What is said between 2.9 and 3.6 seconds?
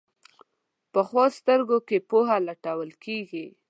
کېږي